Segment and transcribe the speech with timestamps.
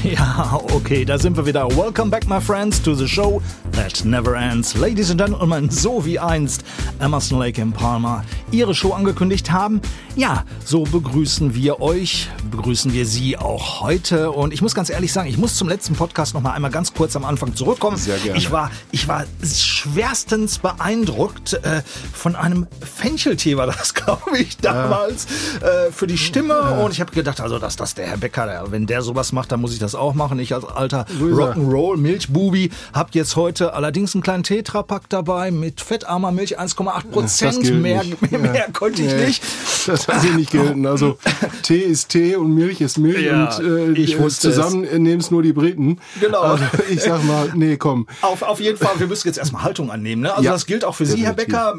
[0.04, 1.68] Ja, okay, da sind wir wieder.
[1.76, 3.42] Welcome back, my friends, to the show
[3.72, 4.74] that never ends.
[4.74, 6.64] Ladies and Gentlemen, so wie einst
[7.00, 9.80] Emerson Lake and Palmer ihre Show angekündigt haben,
[10.16, 14.30] ja, so begrüßen wir euch, begrüßen wir Sie auch heute.
[14.30, 16.92] Und ich muss ganz ehrlich sagen, ich muss zum letzten Podcast noch mal einmal ganz
[16.92, 17.96] kurz am Anfang zurückkommen.
[17.96, 18.38] Sehr gerne.
[18.38, 21.82] Ich war, ich war schwerstens beeindruckt äh,
[22.12, 25.26] von einem Fencheltee war das, glaube ich, damals
[25.60, 26.82] äh, für die Stimme.
[26.82, 29.52] Und ich habe gedacht, also dass das der Herr Becker, der, wenn der sowas macht,
[29.52, 30.38] dann muss ich das auch machen.
[30.38, 31.40] Ich als alter Grüße.
[31.40, 37.04] Rock'n'Roll Milchbubi habe jetzt heute allerdings einen kleinen Tetrapack dabei mit fettarmer Milch 1,8 Das
[37.10, 37.80] Prozent.
[37.80, 39.42] Mehr, mehr, mehr konnte ich nicht.
[39.86, 40.86] Das hat sie nicht gelten.
[40.86, 41.18] Also
[41.62, 45.30] Tee ist Tee und Milch ist Milch Ja, und äh, ich wusste zusammen nehmen es
[45.30, 46.00] nur die Briten.
[46.20, 46.40] Genau.
[46.40, 48.06] Also ich sag mal, nee, komm.
[48.22, 50.22] Auf, auf jeden Fall, wir müssen jetzt erstmal Haltung annehmen.
[50.22, 50.32] Ne?
[50.32, 51.34] Also Ja, das gilt auch für Sie, Herr.
[51.34, 51.74] Becker.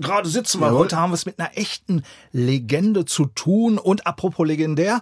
[0.00, 0.66] Gerade sitzen wir.
[0.66, 0.80] Jawohl.
[0.80, 3.78] Heute haben wir es mit einer echten Legende zu tun.
[3.78, 5.00] Und apropos legendär,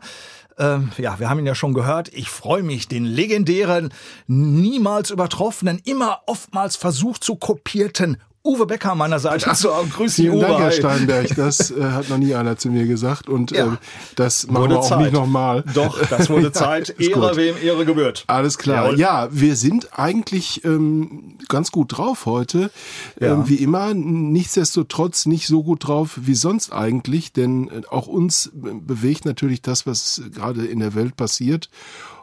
[0.59, 2.09] ähm, ja, wir haben ihn ja schon gehört.
[2.13, 3.93] Ich freue mich, den legendären,
[4.27, 9.48] niemals übertroffenen, immer oftmals versucht zu kopierten Uwe Becker an meiner Seite.
[9.48, 10.41] Also, grüß Vielen Uwe.
[10.42, 10.70] Dank, Herr.
[10.70, 11.34] Steinberg.
[11.34, 13.73] Das äh, hat noch nie einer zu mir gesagt und Ja.
[13.73, 13.77] äh,
[14.17, 15.01] das machen Wurde wir auch Zeit.
[15.01, 15.64] nicht nochmal.
[15.73, 16.91] Doch, das wurde Zeit.
[16.91, 17.36] ist Ehre, gut.
[17.36, 18.25] wem Ehre gebührt.
[18.27, 18.84] Alles klar.
[18.84, 19.01] Jawohl.
[19.01, 22.70] Ja, wir sind eigentlich ähm, ganz gut drauf heute.
[23.19, 23.33] Ja.
[23.33, 28.51] Ähm, wie immer, nichtsdestotrotz nicht so gut drauf wie sonst eigentlich, denn äh, auch uns
[28.53, 31.70] be- bewegt natürlich das, was gerade in der Welt passiert.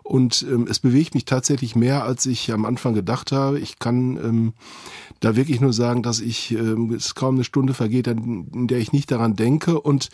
[0.03, 3.59] Und ähm, es bewegt mich tatsächlich mehr, als ich am Anfang gedacht habe.
[3.59, 4.53] Ich kann ähm,
[5.22, 8.91] da wirklich nur sagen, dass ich ähm, es kaum eine Stunde vergeht, in der ich
[8.91, 9.80] nicht daran denke.
[9.80, 10.09] Und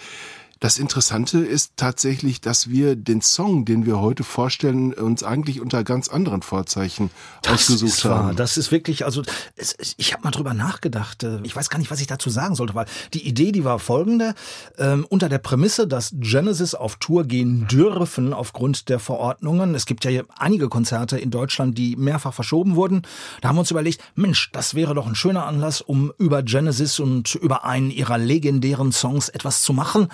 [0.59, 5.83] das Interessante ist tatsächlich, dass wir den Song, den wir heute vorstellen, uns eigentlich unter
[5.83, 7.11] ganz anderen Vorzeichen
[7.48, 8.26] ausgesucht ist wahr.
[8.26, 8.36] haben.
[8.36, 9.21] Das ist wirklich, also
[9.55, 11.23] es, es, ich habe mal drüber nachgedacht.
[11.23, 13.80] äh, Ich weiß gar nicht, was ich dazu sagen sollte, weil die Idee, die war
[13.80, 14.33] folgende:
[14.77, 19.76] ähm, unter der Prämisse, dass Genesis auf Tour gehen dürfen aufgrund der Verordnungen.
[19.76, 23.03] Es gibt ja hier einige Konzerte in Deutschland, die mehrfach verschoben wurden.
[23.42, 26.99] Da haben wir uns überlegt, Mensch, das wäre doch ein schöner Anlass, um über Genesis
[26.99, 30.08] und über einen ihrer legendären Songs etwas zu machen.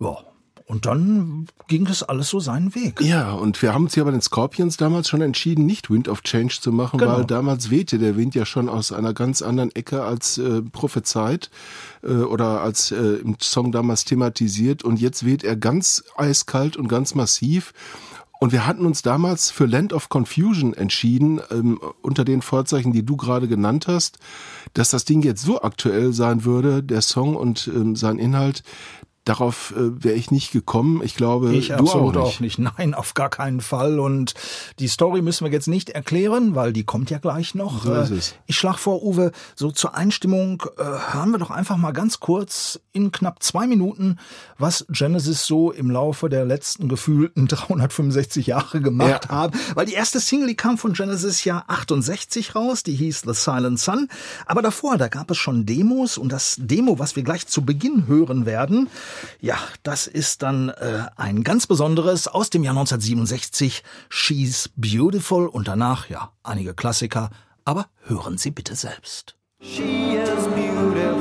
[0.00, 0.16] Ja.
[0.66, 3.00] Und dann ging das alles so seinen Weg.
[3.00, 6.22] Ja, und wir haben uns ja bei den Scorpions damals schon entschieden, nicht Wind of
[6.22, 7.16] Change zu machen, Genau.
[7.16, 11.50] weil damals wehte der Wind ja schon aus einer ganz anderen Ecke als äh, prophezeit
[12.04, 14.84] äh, oder als äh, im Song damals thematisiert.
[14.84, 17.72] Und jetzt weht er ganz eiskalt und ganz massiv.
[18.38, 23.04] Und wir hatten uns damals für Land of Confusion entschieden, ähm, unter den Vorzeichen, die
[23.04, 24.18] du gerade genannt hast,
[24.74, 28.62] dass das Ding jetzt so aktuell sein würde, der Song und ähm, sein Inhalt.
[29.30, 31.02] Darauf äh, wäre ich nicht gekommen.
[31.04, 32.58] Ich glaube, Ich du absolut auch nicht.
[32.78, 34.00] Nein, auf gar keinen Fall.
[34.00, 34.34] Und
[34.80, 37.84] die Story müssen wir jetzt nicht erklären, weil die kommt ja gleich noch.
[37.84, 38.34] So ist Äh, es.
[38.46, 40.82] Ich schlage vor, Uwe, so zur Einstimmung äh,
[41.12, 44.18] hören wir doch einfach mal ganz kurz in knapp zwei Minuten,
[44.58, 49.30] was Genesis so im Laufe der letzten gefühlten 365 Jahre gemacht Ja.
[49.30, 49.56] haben.
[49.76, 53.78] Weil die erste Single, die kam von Genesis ja 68 raus, die hieß The Silent
[53.78, 54.08] Sun.
[54.46, 58.08] Aber davor, da gab es schon Demos und das Demo, was wir gleich zu Beginn
[58.08, 58.88] hören werden,
[59.40, 65.68] ja, das ist dann äh, ein ganz besonderes aus dem Jahr 1967, She's Beautiful und
[65.68, 67.30] danach, ja, einige Klassiker,
[67.64, 69.36] aber hören Sie bitte selbst.
[69.60, 71.19] She is beautiful,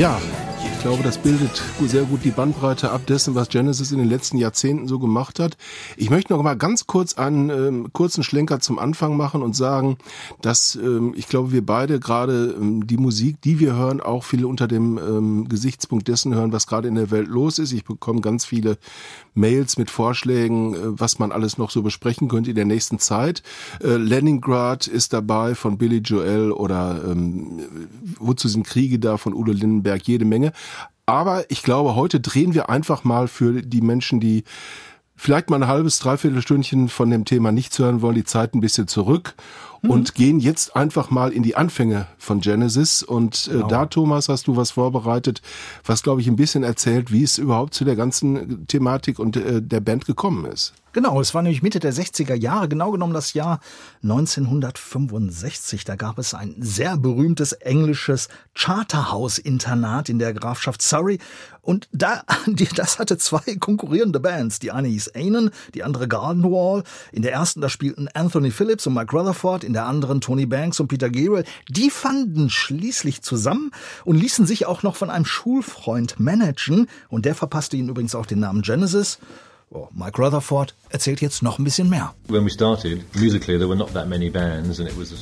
[0.00, 0.18] Ja,
[0.80, 4.38] ich glaube, das bildet sehr gut die Bandbreite ab dessen, was Genesis in den letzten
[4.38, 5.58] Jahrzehnten so gemacht hat.
[5.98, 9.98] Ich möchte noch mal ganz kurz einen ähm, kurzen Schlenker zum Anfang machen und sagen,
[10.40, 14.46] dass ähm, ich glaube, wir beide gerade ähm, die Musik, die wir hören, auch viele
[14.46, 17.72] unter dem ähm, Gesichtspunkt dessen hören, was gerade in der Welt los ist.
[17.72, 18.78] Ich bekomme ganz viele
[19.34, 23.42] Mails mit Vorschlägen, äh, was man alles noch so besprechen könnte in der nächsten Zeit.
[23.82, 27.60] Äh, Leningrad ist dabei von Billy Joel oder ähm,
[28.18, 30.52] Wozu sind Kriege da von Udo Lindenberg, jede Menge.
[31.10, 34.44] Aber ich glaube, heute drehen wir einfach mal für die Menschen, die
[35.16, 38.60] vielleicht mal ein halbes, dreiviertel Stündchen von dem Thema nichts hören wollen, die Zeit ein
[38.60, 39.34] bisschen zurück
[39.82, 43.02] und gehen jetzt einfach mal in die Anfänge von Genesis.
[43.02, 45.42] Und äh, da, Thomas, hast du was vorbereitet,
[45.84, 49.60] was, glaube ich, ein bisschen erzählt, wie es überhaupt zu der ganzen Thematik und äh,
[49.60, 50.74] der Band gekommen ist.
[50.92, 53.60] Genau, es war nämlich Mitte der 60er Jahre, genau genommen das Jahr
[54.02, 55.84] 1965.
[55.84, 61.20] Da gab es ein sehr berühmtes englisches Charterhouse-Internat in der Grafschaft Surrey.
[61.62, 62.24] Und da,
[62.74, 64.58] das hatte zwei konkurrierende Bands.
[64.58, 66.82] Die eine hieß Anon, die andere Garden Wall.
[67.12, 70.80] In der ersten, da spielten Anthony Phillips und Mike Rutherford, in der anderen Tony Banks
[70.80, 71.44] und Peter Gabriel.
[71.68, 73.70] Die fanden schließlich zusammen
[74.04, 76.88] und ließen sich auch noch von einem Schulfreund managen.
[77.08, 79.20] Und der verpasste ihnen übrigens auch den Namen Genesis.
[79.72, 82.12] Oh, Mike Rutherford erzählt jetzt noch ein bisschen mehr.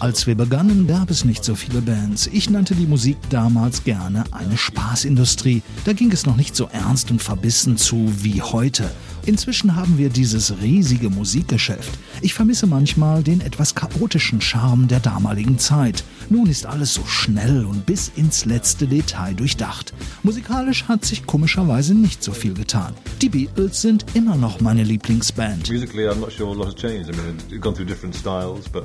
[0.00, 2.28] Als wir begannen, gab es nicht so viele Bands.
[2.28, 5.60] Ich nannte die Musik damals gerne eine Spaßindustrie.
[5.84, 8.90] Da ging es noch nicht so ernst und verbissen zu wie heute.
[9.28, 11.98] Inzwischen haben wir dieses riesige Musikgeschäft.
[12.22, 16.02] Ich vermisse manchmal den etwas chaotischen Charme der damaligen Zeit.
[16.30, 19.92] Nun ist alles so schnell und bis ins letzte Detail durchdacht.
[20.22, 22.94] Musikalisch hat sich komischerweise nicht so viel getan.
[23.20, 25.70] Die Beatles sind immer noch meine Lieblingsband.
[25.70, 27.10] Musically, I'm not sure a lot has changed.
[27.10, 28.84] I mean, we've gone through different styles, but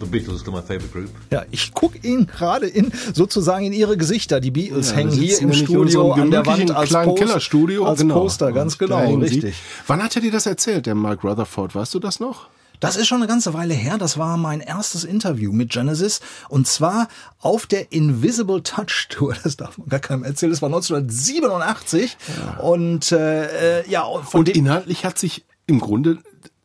[0.00, 1.10] the Beatles still my favorite group.
[1.30, 4.40] Ja, ich gucke Ihnen gerade in sozusagen in Ihre Gesichter.
[4.40, 7.84] Die Beatles Ja, hängen hier im Studio an der Wand als kleinen Post, Kellerstudio.
[7.86, 8.20] als genau.
[8.20, 9.54] Poster, ganz genau, richtig.
[9.86, 11.74] Wann hat er dir das erzählt, der Mike Rutherford?
[11.74, 12.48] Weißt du das noch?
[12.80, 13.98] Das ist schon eine ganze Weile her.
[13.98, 16.20] Das war mein erstes Interview mit Genesis.
[16.48, 17.08] Und zwar
[17.38, 19.36] auf der Invisible Touch Tour.
[19.44, 20.50] Das darf man gar keinem erzählen.
[20.50, 22.16] Das war 1987.
[22.62, 26.18] Und äh, äh, ja, von Und inhaltlich hat sich im Grunde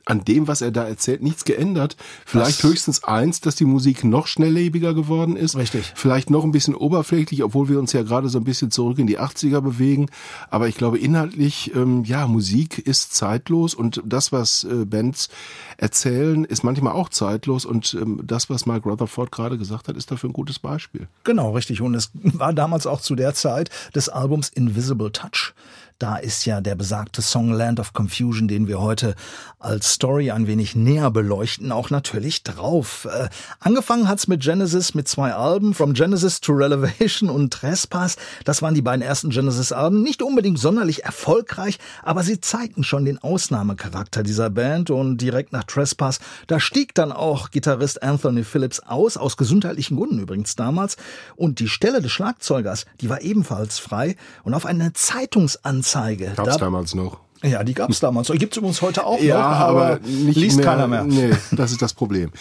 [0.05, 1.97] an dem, was er da erzählt, nichts geändert.
[2.25, 5.55] Vielleicht Das- höchstens eins, dass die Musik noch schnelllebiger geworden ist.
[5.55, 5.91] Richtig.
[5.95, 9.07] Vielleicht noch ein bisschen oberflächlich, obwohl wir uns ja gerade so ein bisschen zurück in
[9.07, 10.07] die 80er bewegen.
[10.49, 15.29] Aber ich glaube, inhaltlich, ähm, ja, Musik ist zeitlos und das, was äh, Bands
[15.77, 17.65] erzählen, ist manchmal auch zeitlos.
[17.65, 21.07] Und ähm, das, was Mike Rutherford gerade gesagt hat, ist dafür ein gutes Beispiel.
[21.23, 21.81] Genau, richtig.
[21.81, 25.53] Und es war damals auch zu der Zeit des Albums Invisible Touch.
[25.97, 29.15] Da ist ja der besagte Song Land of Confusion, den wir heute
[29.59, 33.07] als Story ein wenig näher beleuchten, auch natürlich drauf.
[33.09, 33.29] Äh,
[33.61, 38.17] angefangen hat's mit Genesis mit zwei Alben, From Genesis to Relevation und Trespass.
[38.43, 40.03] Das waren die beiden ersten Genesis-Alben.
[40.03, 45.63] Nicht unbedingt sonderlich erfolgreich, aber sie zeigten schon den Ausnahmecharakter dieser Band und direkt nach
[45.63, 50.97] Trespass, da stieg dann auch Gitarrist Anthony Phillips aus, aus gesundheitlichen Gründen übrigens damals.
[51.37, 54.17] Und die Stelle des Schlagzeugers, die war ebenfalls frei.
[54.43, 55.84] Und auf eine Zeitungsanzeige.
[55.93, 57.17] Gab's da- damals noch.
[57.43, 58.27] ja, die gab's damals.
[58.27, 61.03] Die gibt's übrigens heute auch Ja, noch, aber nicht liest mehr, keiner mehr.
[61.03, 62.31] Nee, das ist das Problem.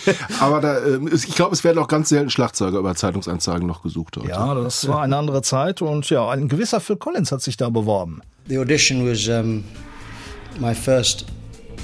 [0.40, 3.82] aber da, ähm, es- ich glaube, es werden auch ganz selten Schlagzeuger über Zeitungsanzeigen noch
[3.82, 4.28] gesucht heute.
[4.28, 7.68] Ja, das war eine andere Zeit und ja, ein gewisser Phil Collins hat sich da
[7.68, 8.20] beworben.
[8.48, 9.64] The audition was um,
[10.60, 11.26] my first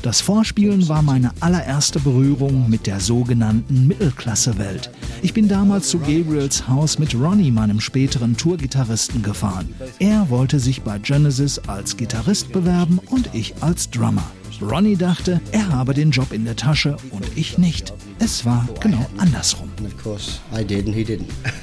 [0.03, 4.91] Das Vorspielen war meine allererste Berührung mit der sogenannten Mittelklasse-Welt.
[5.21, 9.69] Ich bin damals zu Gabriels Haus mit Ronnie, meinem späteren Tourgitarristen, gefahren.
[9.99, 14.25] Er wollte sich bei Genesis als Gitarrist bewerben und ich als Drummer.
[14.63, 17.93] Ronnie dachte, er habe den Job in der Tasche und ich nicht.
[18.19, 19.69] Es war genau andersrum.
[19.79, 21.29] and of course I did and he didn't.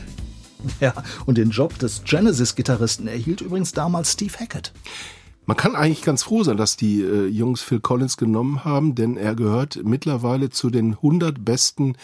[0.81, 0.93] Ja,
[1.25, 4.73] und den Job des Genesis-Gitarristen erhielt übrigens damals Steve Hackett.
[5.47, 9.15] Man kann eigentlich ganz froh sein, dass die äh, Jungs Phil Collins genommen haben, denn
[9.15, 11.95] er gehört mittlerweile zu den 100 besten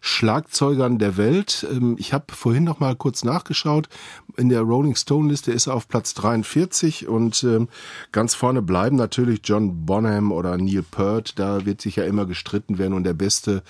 [0.00, 1.66] Schlagzeugern der Welt.
[1.68, 3.88] Ähm, ich habe vorhin noch mal kurz nachgeschaut.
[4.36, 7.66] In der Rolling Stone Liste ist er auf Platz 43 und ähm,
[8.12, 11.40] ganz vorne bleiben natürlich John Bonham oder Neil Peart.
[11.40, 13.64] Da wird sich ja immer gestritten, wer nun der beste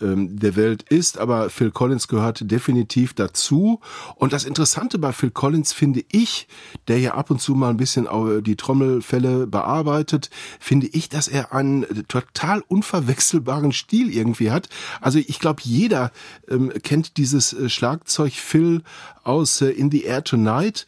[0.00, 3.80] ähm, der Welt ist, aber Phil Collins gehört definitiv dazu.
[4.16, 6.48] Und das Interessante bei Phil Collins finde ich,
[6.88, 8.08] der ja ab und zu mal ein bisschen
[8.42, 14.68] die Trommelfälle bearbeitet, finde ich, dass er einen total unverwechselbaren Stil irgendwie hat.
[15.00, 16.12] Also ich glaube, jeder
[16.48, 18.82] ähm, kennt dieses äh, Schlagzeug Phil
[19.24, 20.86] aus äh, In the Air Tonight.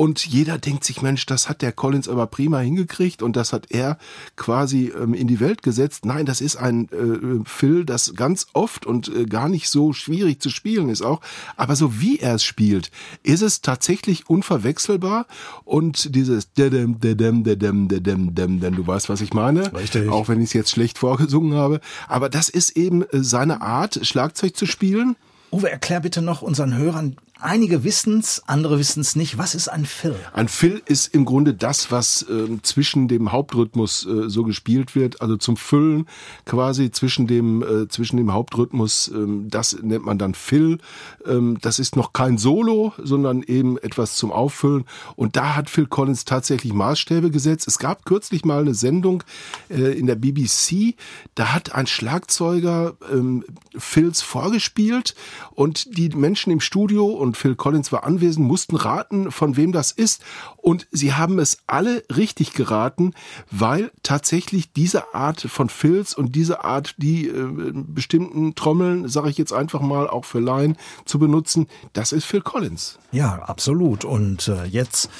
[0.00, 3.66] Und jeder denkt sich, Mensch, das hat der Collins aber prima hingekriegt und das hat
[3.68, 3.98] er
[4.34, 6.06] quasi ähm, in die Welt gesetzt.
[6.06, 10.40] Nein, das ist ein äh, Phil, das ganz oft und äh, gar nicht so schwierig
[10.40, 11.20] zu spielen ist auch.
[11.58, 12.90] Aber so wie er es spielt,
[13.24, 15.26] ist es tatsächlich unverwechselbar
[15.66, 19.70] und dieses dedem, dedem, dedem, dedem, dedem, denn du weißt, was ich meine.
[19.74, 20.08] Richtig.
[20.08, 21.78] Auch wenn ich es jetzt schlecht vorgesungen habe.
[22.08, 25.16] Aber das ist eben äh, seine Art, Schlagzeug zu spielen.
[25.52, 29.38] Uwe, erklär bitte noch unseren Hörern, einige wissen's, andere wissen's nicht.
[29.38, 30.16] Was ist ein Fill?
[30.32, 35.20] Ein Fill ist im Grunde das, was ähm, zwischen dem Hauptrhythmus äh, so gespielt wird,
[35.20, 36.06] also zum Füllen
[36.44, 39.08] quasi zwischen dem äh, zwischen dem Hauptrhythmus.
[39.08, 40.78] Ähm, das nennt man dann Fill.
[41.26, 44.84] Ähm, das ist noch kein Solo, sondern eben etwas zum Auffüllen.
[45.16, 47.66] Und da hat Phil Collins tatsächlich Maßstäbe gesetzt.
[47.68, 49.22] Es gab kürzlich mal eine Sendung
[49.68, 50.94] äh, in der BBC.
[51.34, 53.44] Da hat ein Schlagzeuger ähm,
[53.76, 55.14] Fills vorgespielt
[55.52, 59.92] und die Menschen im Studio und Phil Collins war anwesend, mussten raten, von wem das
[59.92, 60.22] ist.
[60.56, 63.14] Und sie haben es alle richtig geraten,
[63.50, 69.38] weil tatsächlich diese Art von Fills und diese Art, die äh, bestimmten Trommeln, sage ich
[69.38, 72.98] jetzt einfach mal, auch für Laien zu benutzen, das ist Phil Collins.
[73.12, 74.04] Ja, absolut.
[74.04, 75.10] Und äh, jetzt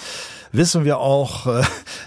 [0.52, 1.62] wissen wir auch, äh,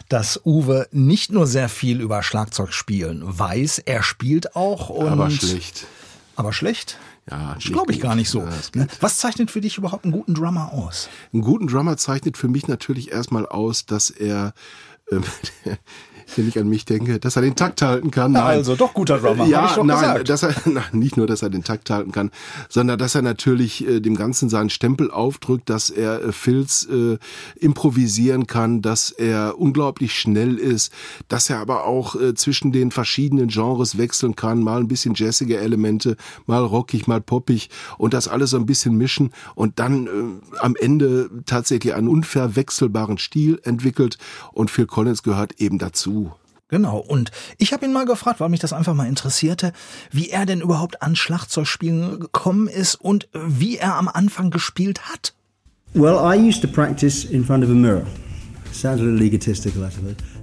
[0.09, 4.89] dass Uwe nicht nur sehr viel über Schlagzeugspielen weiß, er spielt auch.
[4.89, 5.87] Und Aber schlecht.
[6.35, 6.97] Aber schlecht?
[7.29, 8.39] Ja, glaube ich gar nicht so.
[8.39, 8.87] Ja, Ne?
[8.99, 11.09] Was zeichnet für dich überhaupt einen guten Drummer aus?
[11.31, 14.53] Einen guten Drummer zeichnet für mich natürlich erstmal aus, dass er,
[15.11, 15.23] ähm,
[16.35, 18.33] wenn ich an mich denke, dass er den Takt halten kann.
[18.33, 18.43] Nein.
[18.43, 20.29] also doch guter Drummer, Ja, ich doch nein, gesagt.
[20.29, 22.31] dass er na, nicht nur, dass er den Takt halten kann,
[22.69, 27.17] sondern dass er natürlich äh, dem Ganzen seinen Stempel aufdrückt, dass er äh, Filz äh,
[27.59, 30.91] improvisieren kann, dass er unglaublich schnell ist,
[31.27, 35.57] dass er aber auch äh, zwischen den verschiedenen Genres wechseln kann, mal ein bisschen jazzige
[35.57, 40.59] Elemente, mal rockig, mal poppig und das alles so ein bisschen mischen und dann äh,
[40.59, 44.17] am Ende tatsächlich einen unverwechselbaren Stil entwickelt
[44.51, 46.12] und Phil Collins gehört eben dazu.
[46.69, 46.97] Genau.
[46.97, 49.73] Und ich habe ihn mal gefragt, weil mich das einfach mal interessierte,
[50.11, 55.35] wie er denn überhaupt an Schlagzeugspielen gekommen ist und wie er am Anfang gespielt hat.
[55.93, 58.07] Well, I used to practice in front of a mirror.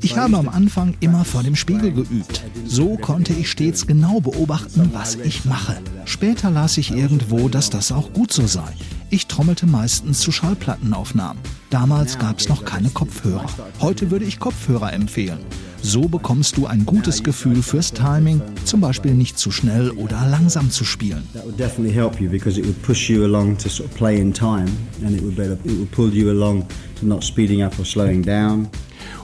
[0.02, 2.42] Ich habe am Anfang immer vor dem Spiegel geübt.
[2.64, 5.76] So konnte ich stets genau beobachten, was ich mache.
[6.04, 8.72] Später las ich irgendwo, dass das auch gut so sei.
[9.10, 11.42] Ich trommelte meistens zu Schallplattenaufnahmen.
[11.70, 13.46] Damals gab es noch keine Kopfhörer.
[13.80, 15.40] Heute würde ich Kopfhörer empfehlen.
[15.82, 20.70] So bekommst du ein gutes Gefühl fürs Timing, zum Beispiel nicht zu schnell oder langsam
[20.70, 21.22] zu spielen.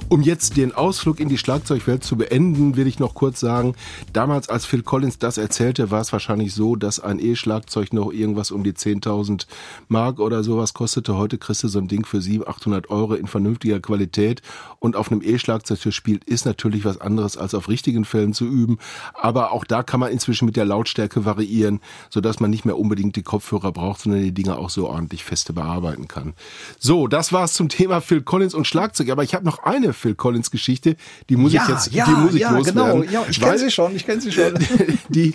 [0.08, 3.74] Um jetzt den Ausflug in die Schlagzeugwelt zu beenden, will ich noch kurz sagen,
[4.12, 8.52] damals als Phil Collins das erzählte, war es wahrscheinlich so, dass ein E-Schlagzeug noch irgendwas
[8.52, 9.46] um die 10.000
[9.88, 11.16] Mark oder sowas kostete.
[11.16, 14.42] Heute kriegst du so ein Ding für 700, 800 Euro in vernünftiger Qualität
[14.78, 18.44] und auf einem E-Schlagzeug zu spielen ist natürlich was anderes als auf richtigen Fällen zu
[18.44, 18.78] üben.
[19.12, 23.16] Aber auch da kann man inzwischen mit der Lautstärke variieren, sodass man nicht mehr unbedingt
[23.16, 26.34] die Kopfhörer braucht, sondern die Dinger auch so ordentlich feste bearbeiten kann.
[26.78, 29.10] So, das war's zum Thema Phil Collins und Schlagzeug.
[29.10, 30.96] Aber ich habe noch eine Phil Collins Geschichte,
[31.28, 33.02] die muss ich jetzt, die muss ich ja, loswerden.
[33.02, 33.10] genau.
[33.10, 34.54] Ja, ich kenne sie schon, ich kenne sie schon.
[35.08, 35.34] die,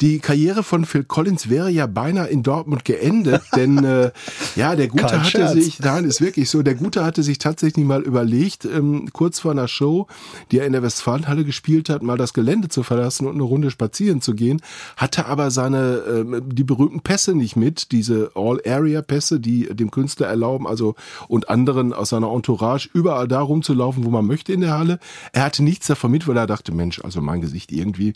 [0.00, 4.10] die Karriere von Phil Collins wäre ja beinahe in Dortmund geendet, denn äh,
[4.56, 5.52] ja, der Gute Kein hatte Scherz.
[5.52, 9.52] sich, nein, ist wirklich so, der Gute hatte sich tatsächlich mal überlegt, ähm, kurz vor
[9.52, 10.06] einer Show,
[10.50, 13.70] die er in der Westfalenhalle gespielt hat, mal das Gelände zu verlassen und eine Runde
[13.70, 14.62] spazieren zu gehen,
[14.96, 20.66] hatte aber seine ähm, die berühmten Pässe nicht mit, diese All-Area-Pässe, die dem Künstler erlauben,
[20.66, 20.94] also
[21.28, 24.98] und anderen aus seiner Entourage überall da rumzulaufen, wo man möchte in der Halle.
[25.32, 28.14] Er hatte nichts davon mit, weil er dachte, Mensch, also mein Gesicht irgendwie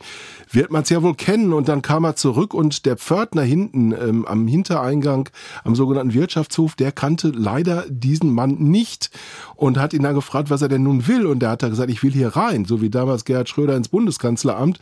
[0.51, 1.53] wird man es ja wohl kennen.
[1.53, 5.29] Und dann kam er zurück und der Pförtner hinten ähm, am Hintereingang,
[5.65, 9.11] am sogenannten Wirtschaftshof, der kannte leider diesen Mann nicht
[9.57, 11.27] und hat ihn dann gefragt, was er denn nun will.
[11.27, 13.89] Und der hat dann gesagt, ich will hier rein, so wie damals Gerhard Schröder ins
[13.89, 14.79] Bundeskanzleramt.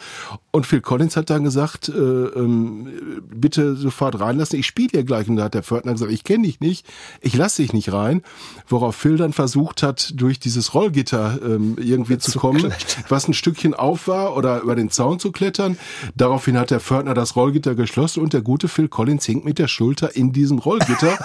[0.50, 2.88] Und Phil Collins hat dann gesagt, äh, ähm,
[3.32, 5.28] bitte sofort reinlassen, ich spiele hier gleich.
[5.28, 6.86] Und da hat der Pförtner gesagt, ich kenne dich nicht,
[7.20, 8.22] ich lasse dich nicht rein.
[8.68, 12.72] Worauf Phil dann versucht hat, durch dieses Rollgitter ähm, irgendwie zu, kommen,
[13.08, 15.78] was ein Stückchen auf war oder über den Zaun zu klettern.
[16.16, 19.68] Daraufhin hat der Pförtner das Rollgitter geschlossen und der gute Phil Collins hinkt mit der
[19.68, 21.18] Schulter in diesem Rollgitter.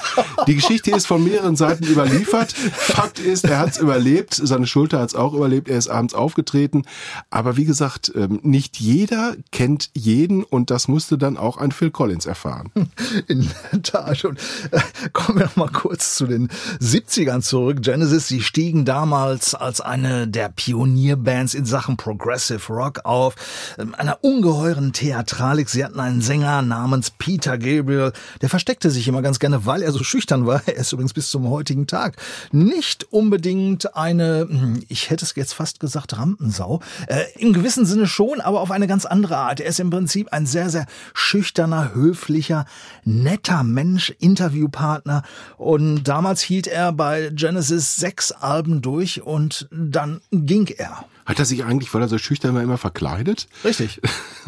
[0.47, 2.53] Die Geschichte ist von mehreren Seiten überliefert.
[2.53, 6.13] Fakt ist, er hat es überlebt, seine Schulter hat es auch überlebt, er ist abends
[6.13, 6.83] aufgetreten.
[7.31, 11.89] Aber wie gesagt, ähm, nicht jeder kennt jeden und das musste dann auch ein Phil
[11.89, 12.71] Collins erfahren.
[13.27, 14.25] In der Tat.
[14.25, 14.39] Und
[14.71, 14.79] äh,
[15.11, 17.81] kommen wir noch mal kurz zu den 70ern zurück.
[17.81, 23.35] Genesis, sie stiegen damals als eine der Pionierbands in Sachen Progressive Rock auf,
[23.77, 25.69] ähm, einer ungeheuren Theatralik.
[25.69, 29.91] Sie hatten einen Sänger namens Peter Gabriel, der versteckte sich immer ganz gerne, weil er
[29.91, 30.61] so schüchtern war.
[30.67, 32.17] Er ist übrigens bis zum heutigen Tag
[32.51, 36.81] nicht unbedingt eine, hm, ich hätte es jetzt fast gesagt, Rampensau.
[37.07, 39.59] Äh, Im gewissen Sinne schon, aber auf eine ganz andere Art.
[39.59, 42.65] Er ist im Prinzip ein sehr, sehr schüchterner, höflicher,
[43.03, 45.23] netter Mensch, Interviewpartner.
[45.57, 51.05] Und damals hielt er bei Genesis sechs Alben durch und dann ging er.
[51.25, 53.47] Hat er sich eigentlich, weil er so schüchtern war, immer verkleidet?
[53.63, 53.99] Richtig.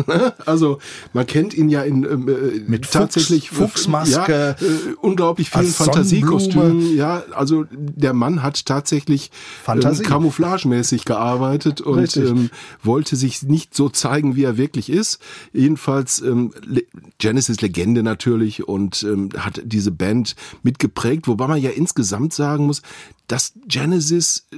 [0.45, 0.77] also
[1.13, 5.65] man kennt ihn ja in ähm, äh, Mit tatsächlich Fuchs- Fuchsmaske, ja, äh, unglaublich vielen
[5.67, 6.95] Fantasiekostümen.
[6.95, 9.31] Ja, also der Mann hat tatsächlich
[9.63, 10.03] Fantasie.
[10.03, 12.29] ähm, camouflagemäßig gearbeitet und Richtig.
[12.29, 12.49] ähm,
[12.83, 15.19] wollte sich nicht so zeigen, wie er wirklich ist.
[15.53, 16.83] Jedenfalls ähm, Le-
[17.17, 22.83] Genesis Legende natürlich und ähm, hat diese Band mitgeprägt, wobei man ja insgesamt sagen muss,
[23.27, 24.57] dass Genesis äh,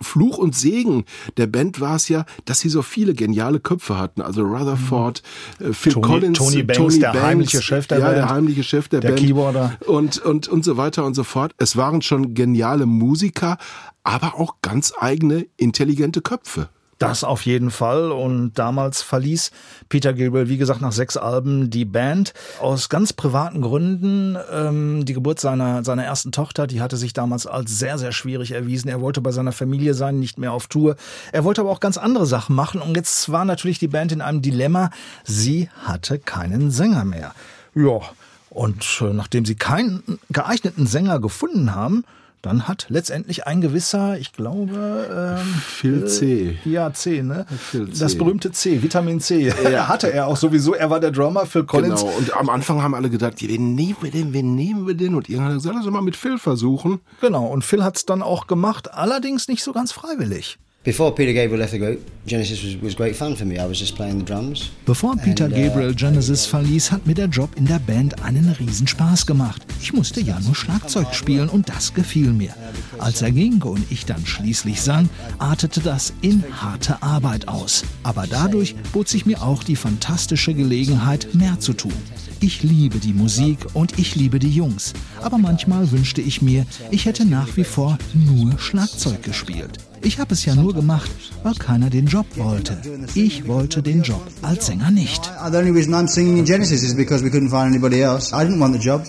[0.00, 1.04] Fluch und Segen
[1.36, 4.22] der Band war es ja, dass sie so viele geniale Köpfe hatten.
[4.22, 5.22] Also Rutherford,
[5.60, 8.16] äh, Phil Tony- Collins, Tony Banks, der heimliche Chef der ja, Band.
[8.16, 9.72] der heimliche Chef der, Der Band Keyboarder.
[9.86, 11.52] und und und so weiter und so fort.
[11.58, 13.58] Es waren schon geniale Musiker,
[14.04, 16.68] aber auch ganz eigene intelligente Köpfe.
[16.98, 18.10] Das auf jeden Fall.
[18.10, 19.52] Und damals verließ
[19.88, 22.34] Peter Gabriel, wie gesagt, nach sechs Alben die Band.
[22.60, 24.36] Aus ganz privaten Gründen.
[24.52, 28.50] Ähm, die Geburt seiner, seiner ersten Tochter, die hatte sich damals als sehr, sehr schwierig
[28.50, 28.88] erwiesen.
[28.88, 30.96] Er wollte bei seiner Familie sein, nicht mehr auf Tour.
[31.30, 32.80] Er wollte aber auch ganz andere Sachen machen.
[32.80, 34.90] Und jetzt war natürlich die Band in einem Dilemma.
[35.24, 37.32] Sie hatte keinen Sänger mehr.
[37.74, 38.00] Ja.
[38.50, 42.04] Und äh, nachdem sie keinen geeigneten Sänger gefunden haben,
[42.42, 46.58] dann hat letztendlich ein gewisser, ich glaube, ähm, Phil C.
[46.64, 47.46] ja, C, ne?
[47.48, 48.00] Phil C.
[48.00, 49.52] Das berühmte C, Vitamin C.
[49.64, 49.88] Ja.
[49.88, 50.74] Hatte er auch sowieso.
[50.74, 52.00] Er war der Drummer, Phil Collins.
[52.02, 52.16] Genau.
[52.16, 55.14] Und am Anfang haben alle gedacht, ja, wen nehmen wir denn, wen nehmen wir denn?
[55.14, 57.00] Und irgendwann hat er gesagt, lass uns mal mit Phil versuchen.
[57.20, 57.46] Genau.
[57.46, 60.58] Und Phil hat's dann auch gemacht, allerdings nicht so ganz freiwillig.
[60.84, 63.58] Before Peter Gabriel left the group, Genesis was, was great fun for me.
[63.58, 64.70] I was just playing the drums.
[64.86, 69.26] Bevor Peter uh, Gabriel Genesis verließ, hat mir der Job in der Band einen Riesenspaß
[69.26, 69.66] gemacht.
[69.82, 72.54] Ich musste ja nur Schlagzeug spielen und das gefiel mir.
[72.98, 77.84] Als er ging und ich dann schließlich sang, artete das in harte Arbeit aus.
[78.04, 81.92] Aber dadurch bot sich mir auch die fantastische Gelegenheit, mehr zu tun.
[82.40, 84.92] Ich liebe die Musik und ich liebe die Jungs.
[85.20, 89.80] Aber manchmal wünschte ich mir, ich hätte nach wie vor nur Schlagzeug gespielt.
[90.02, 91.10] Ich habe es ja nur gemacht,
[91.42, 92.78] weil keiner den Job wollte.
[93.14, 95.24] Ich wollte den Job als Sänger nicht.
[95.50, 98.32] The only reason I'm singing in Genesis is because we couldn't find anybody else.
[98.32, 99.04] I didn't want the job.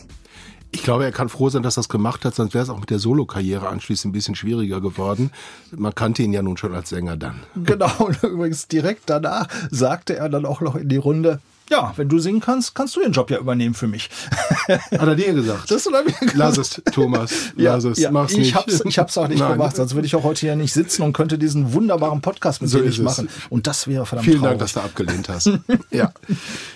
[0.71, 2.79] Ich glaube, er kann froh sein, dass er es gemacht hat, sonst wäre es auch
[2.79, 5.31] mit der Solokarriere anschließend ein bisschen schwieriger geworden.
[5.75, 7.39] Man kannte ihn ja nun schon als Sänger dann.
[7.55, 7.91] Genau.
[7.99, 11.39] Und übrigens direkt danach sagte er dann auch noch in die Runde,
[11.69, 14.09] ja, wenn du singen kannst, kannst du den Job ja übernehmen für mich.
[14.67, 15.69] Hat er dir gesagt?
[15.71, 16.33] Das hat er mir gesagt.
[16.35, 17.31] Lass es, Thomas.
[17.55, 17.99] Ja, Lass es.
[17.99, 18.55] ja, Mach's ich nicht.
[18.55, 19.53] hab's, ich hab's auch nicht Nein.
[19.53, 22.69] gemacht, sonst würde ich auch heute hier nicht sitzen und könnte diesen wunderbaren Podcast mit
[22.69, 23.03] So dir nicht es.
[23.03, 23.29] machen.
[23.49, 24.57] Und das wäre verdammt Vielen traurig.
[24.57, 25.49] Dank, dass du abgelehnt hast.
[25.91, 26.11] ja.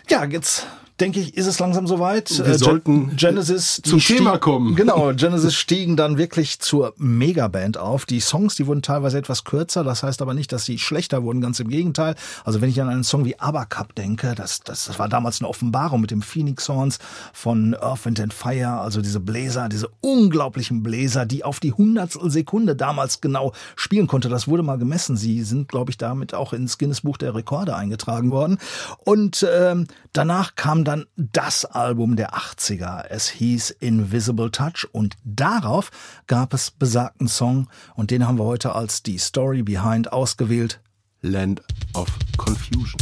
[0.10, 0.66] Ja, jetzt
[1.04, 2.30] denke ich, ist es langsam soweit.
[2.38, 4.76] Wir Äh, sollten Genesis zum Thema kommen.
[4.76, 8.06] Genau, Genesis stiegen dann wirklich zur Megaband auf.
[8.06, 11.42] Die Songs, die wurden teilweise etwas kürzer, das heißt aber nicht, dass sie schlechter wurden,
[11.42, 12.16] ganz im Gegenteil.
[12.46, 15.42] Also wenn ich an einen Song wie ABBA Cup denke, das, das, das war damals
[15.42, 17.00] eine Offenbarung mit dem Phoenix Horns
[17.34, 22.32] von Earth, Wind and Fire, also diese Bläser, diese unglaublichen Bläser, die auf die Hundertstel
[22.32, 24.30] Sekunde damals genau spielen konnte.
[24.30, 25.18] Das wurde mal gemessen.
[25.18, 28.58] Sie sind, glaube ich, damit auch ins Guinness Buch der Rekorde eingetragen worden.
[29.04, 33.06] Und ähm, danach kam dann das Album der 80er.
[33.10, 35.92] Es hieß Invisible Touch und darauf
[36.28, 40.80] gab es besagten Song und den haben wir heute als die Story Behind ausgewählt.
[41.22, 41.62] Land
[41.94, 43.00] of Confusion.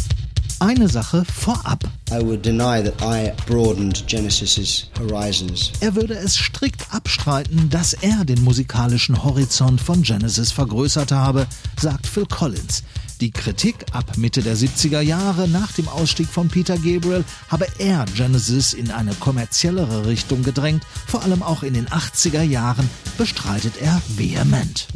[0.60, 1.84] Eine Sache vorab.
[2.12, 5.72] I would deny that I broadened Genesis's horizons.
[5.80, 11.48] Er würde es strikt abstreiten, dass er den musikalischen Horizont von Genesis vergrößert habe,
[11.80, 12.84] sagt Phil Collins.
[13.22, 18.06] Die Kritik ab Mitte der 70er Jahre nach dem Ausstieg von Peter Gabriel habe er
[18.16, 24.02] Genesis in eine kommerziellere Richtung gedrängt, vor allem auch in den 80er Jahren bestreitet er
[24.08, 24.88] vehement.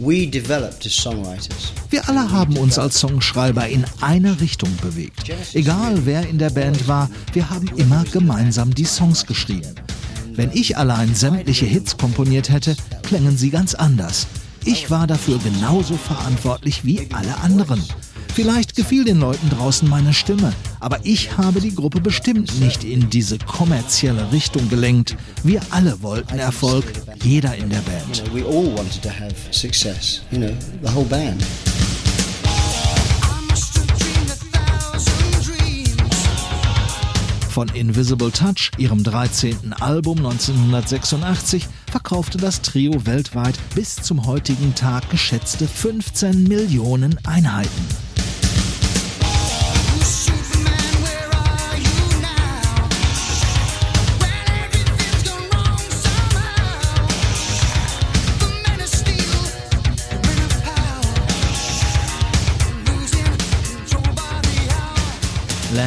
[1.92, 5.32] Wir alle haben uns als Songschreiber in eine Richtung bewegt.
[5.54, 9.76] Egal wer in der Band war, wir haben immer gemeinsam die Songs geschrieben.
[10.34, 14.26] Wenn ich allein sämtliche Hits komponiert hätte, klängen sie ganz anders.
[14.68, 17.84] Ich war dafür genauso verantwortlich wie alle anderen.
[18.36, 23.10] Vielleicht gefiel den Leuten draußen meine Stimme, aber ich habe die Gruppe bestimmt nicht in
[23.10, 25.16] diese kommerzielle Richtung gelenkt.
[25.44, 26.84] Wir alle wollten Erfolg,
[27.24, 28.24] jeder in der Band.
[37.50, 39.72] Von Invisible Touch, ihrem 13.
[39.80, 48.06] Album 1986, verkaufte das Trio weltweit bis zum heutigen Tag geschätzte 15 Millionen Einheiten.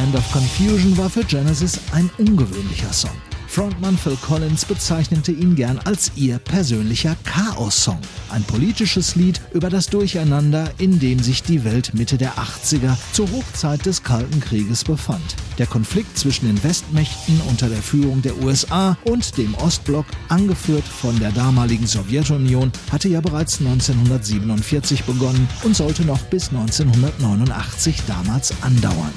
[0.09, 3.11] Land of Confusion war für Genesis ein ungewöhnlicher Song.
[3.47, 7.99] Frontmann Phil Collins bezeichnete ihn gern als ihr persönlicher Chaos-Song.
[8.31, 13.29] Ein politisches Lied über das Durcheinander, in dem sich die Welt Mitte der 80er zur
[13.31, 15.35] Hochzeit des Kalten Krieges befand.
[15.59, 21.19] Der Konflikt zwischen den Westmächten unter der Führung der USA und dem Ostblock, angeführt von
[21.19, 29.13] der damaligen Sowjetunion, hatte ja bereits 1947 begonnen und sollte noch bis 1989 damals andauern.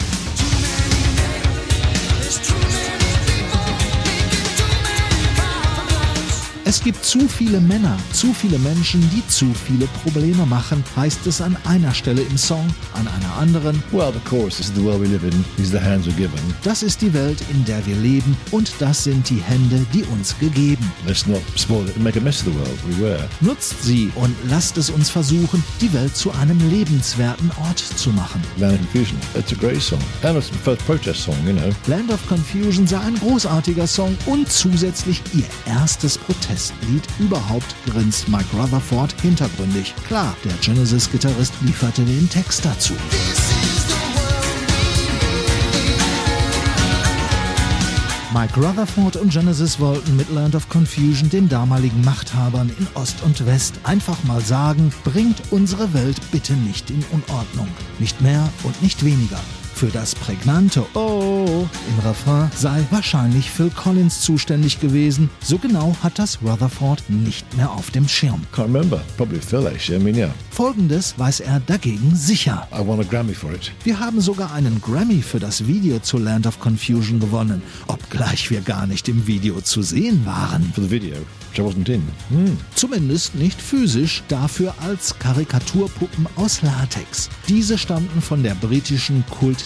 [6.72, 11.42] Es gibt zu viele Männer, zu viele Menschen, die zu viele Probleme machen, heißt es
[11.42, 13.82] an einer Stelle im Song, an einer anderen.
[13.92, 16.40] Well, the chorus is the world we live in, are the hands we're given.
[16.64, 20.34] Das ist die Welt, in der wir leben und das sind die Hände, die uns
[20.38, 20.90] gegeben.
[21.06, 23.28] Let's not spoil it and make a mess of the world we were.
[23.42, 28.40] Nutzt sie und lasst es uns versuchen, die Welt zu einem lebenswerten Ort zu machen.
[28.56, 30.00] Land of Confusion, it's a great song.
[30.22, 31.70] And it's the first protest song, you know.
[31.86, 36.16] Land of Confusion sei ein großartiger Song und zusätzlich ihr erstes
[36.62, 39.94] Protestlied überhaupt, grinst Mike Rutherford hintergründig.
[40.06, 42.94] Klar, der Genesis-Gitarrist lieferte den Text dazu.
[48.32, 53.44] Mike Rutherford und Genesis wollten mit Land of Confusion den damaligen Machthabern in Ost und
[53.44, 57.68] West einfach mal sagen, bringt unsere Welt bitte nicht in Unordnung.
[57.98, 59.40] Nicht mehr und nicht weniger.
[59.74, 65.28] Für das prägnante Oh im Refrain sei wahrscheinlich Phil Collins zuständig gewesen.
[65.42, 68.42] So genau hat das Rutherford nicht mehr auf dem Schirm.
[68.54, 69.02] Can't remember.
[69.16, 70.00] Probably Phil, actually.
[70.00, 70.34] I mean, yeah.
[70.50, 72.68] Folgendes weiß er dagegen sicher.
[72.72, 73.72] I won a Grammy for it.
[73.84, 78.60] Wir haben sogar einen Grammy für das Video zu Land of Confusion gewonnen, obgleich wir
[78.60, 80.72] gar nicht im Video zu sehen waren.
[80.74, 81.16] For the video.
[81.54, 82.56] Hmm.
[82.74, 87.28] Zumindest nicht physisch, dafür als Karikaturpuppen aus Latex.
[87.46, 89.22] Diese stammten von der britischen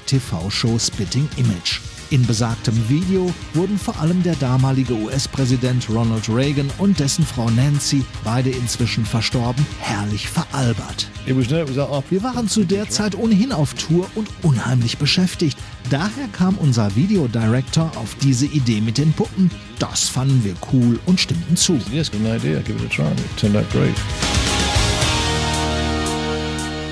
[0.07, 1.81] Kult-TV-Show Spitting Image.
[2.11, 8.05] In besagtem Video wurden vor allem der damalige US-Präsident Ronald Reagan und dessen Frau Nancy,
[8.23, 11.11] beide inzwischen verstorben, herrlich veralbert.
[11.29, 15.59] After Wir waren zu der Zeit ohnehin auf Tour und unheimlich beschäftigt.
[15.90, 19.51] Daher kam unser Videodirector auf diese Idee mit den Puppen.
[19.81, 21.81] Das fanden wir cool und stimmten zu.
[21.90, 22.61] Yes, an idea.
[22.61, 23.11] Give it a try.
[23.11, 23.95] It turned out great.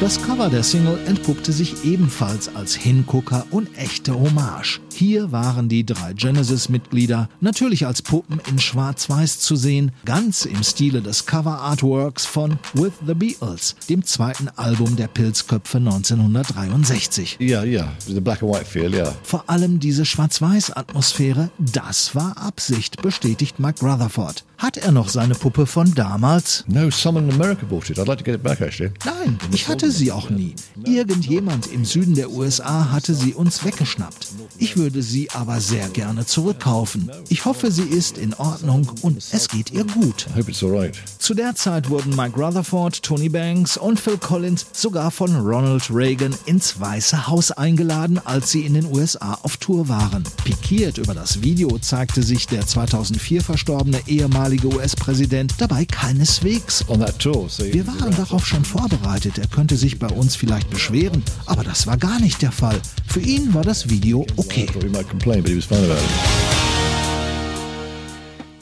[0.00, 4.80] Das Cover der Single entpuppte sich ebenfalls als Hingucker und echte Hommage.
[4.92, 11.00] Hier waren die drei Genesis-Mitglieder natürlich als Puppen in Schwarz-Weiß zu sehen, ganz im Stile
[11.00, 17.38] des Cover-Artworks von With the Beatles, dem zweiten Album der Pilzköpfe 1963.
[17.40, 17.92] Yeah, yeah.
[18.06, 19.14] The black and white feel, yeah.
[19.22, 24.44] Vor allem diese Schwarz-Weiß-Atmosphäre, das war Absicht, bestätigt Mike Rutherford.
[24.64, 26.64] Hat er noch seine Puppe von damals?
[26.66, 27.98] No, someone in America bought it.
[27.98, 28.92] I'd like to get it back, actually.
[29.04, 30.54] Nein, ich hatte sie auch nie.
[30.86, 34.28] Irgendjemand im Süden der USA hatte sie uns weggeschnappt.
[34.56, 37.10] Ich würde sie aber sehr gerne zurückkaufen.
[37.28, 40.28] Ich hoffe, sie ist in Ordnung und es geht ihr gut.
[40.34, 40.96] I hope it's all right.
[41.18, 46.34] Zu der Zeit wurden Mike Rutherford, Tony Banks und Phil Collins sogar von Ronald Reagan
[46.46, 50.24] ins Weiße Haus eingeladen, als sie in den USA auf Tour waren.
[50.44, 56.80] Pikiert über das Video zeigte sich der 2004 verstorbene ehemalige US-Präsident dabei keineswegs.
[56.80, 61.86] So Wir waren darauf schon vorbereitet, er könnte sich bei uns vielleicht beschweren, aber das
[61.86, 62.80] war gar nicht der Fall.
[63.08, 64.66] Für ihn war das Video okay.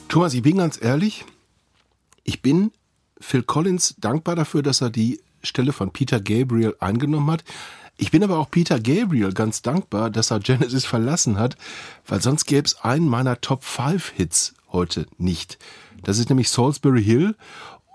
[0.07, 1.25] Thomas, ich bin ganz ehrlich,
[2.23, 2.71] ich bin
[3.19, 7.43] Phil Collins dankbar dafür, dass er die Stelle von Peter Gabriel eingenommen hat.
[7.97, 11.57] Ich bin aber auch Peter Gabriel ganz dankbar, dass er Genesis verlassen hat,
[12.07, 15.57] weil sonst gäbe es einen meiner Top 5 Hits heute nicht.
[16.03, 17.35] Das ist nämlich Salisbury Hill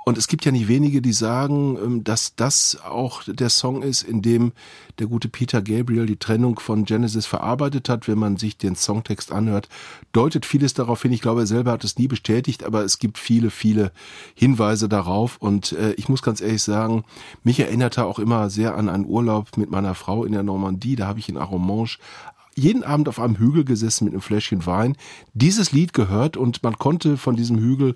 [0.08, 4.02] und es gibt ja nicht wenige, die sagen, ähm, dass das auch der Song ist,
[4.02, 4.52] in dem
[4.98, 8.08] der gute Peter Gabriel die Trennung von Genesis verarbeitet hat.
[8.08, 9.68] Wenn man sich den Songtext anhört,
[10.12, 11.12] deutet vieles darauf hin.
[11.12, 13.92] Ich glaube, er selber hat es nie bestätigt, aber es gibt viele, viele
[14.34, 15.36] Hinweise darauf.
[15.40, 17.04] Und äh, ich muss ganz ehrlich sagen,
[17.42, 20.96] mich erinnert er auch immer sehr an einen Urlaub mit meiner Frau in der Normandie.
[20.96, 21.98] Da habe ich in Arromanche
[22.58, 24.96] jeden Abend auf einem Hügel gesessen mit einem Fläschchen Wein,
[25.32, 27.94] dieses Lied gehört und man konnte von diesem Hügel